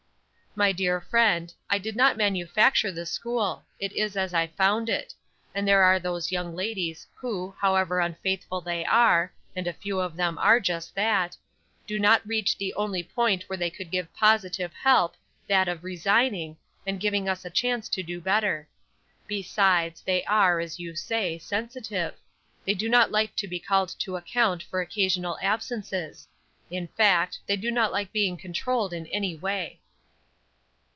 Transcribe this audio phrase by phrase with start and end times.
[0.53, 5.13] "My dear friend, I did not manufacture the school; it is as I found it;
[5.55, 10.17] and there are those young ladies, who, however unfaithful they are and a few of
[10.17, 11.37] them are just that
[11.87, 15.15] do not reach the only point where they could give positive help,
[15.47, 18.67] that of resigning, and giving us a chance to do better.
[19.27, 22.13] Besides, they are, as you say, sensitive;
[22.65, 26.27] they do not like to be called to account for occasional absences;
[26.69, 29.77] in fact, they do not like being controlled in any way."